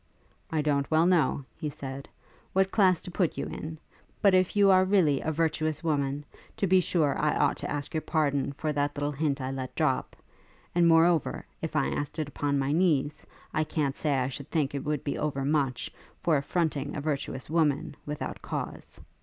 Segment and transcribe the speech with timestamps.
[0.51, 2.09] 'I don't well know,' he said,
[2.53, 3.77] 'what class to put you in;
[4.19, 6.25] but if you are really a virtuous woman,
[6.57, 9.75] to be sure I ought to ask your pardon for that little hint I let
[9.75, 10.15] drop;
[10.73, 14.73] and, moreover, if I asked it upon my knees, I can't say I should think
[14.73, 15.91] it would be over much,
[16.23, 18.99] for affronting a virtuous woman, without cause.